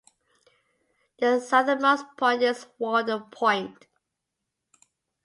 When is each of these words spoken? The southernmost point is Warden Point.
The 1.19 1.39
southernmost 1.39 2.05
point 2.17 2.41
is 2.41 2.65
Warden 2.79 3.21
Point. 3.31 3.85